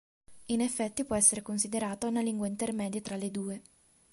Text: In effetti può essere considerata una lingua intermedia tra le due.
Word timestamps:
In 0.47 0.61
effetti 0.61 1.03
può 1.05 1.15
essere 1.15 1.43
considerata 1.43 2.07
una 2.07 2.21
lingua 2.21 2.47
intermedia 2.47 3.01
tra 3.01 3.17
le 3.17 3.29
due. 3.29 3.61